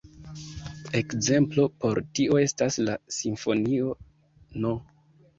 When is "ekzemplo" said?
0.99-1.65